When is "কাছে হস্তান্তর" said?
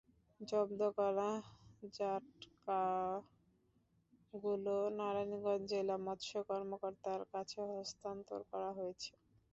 7.33-8.39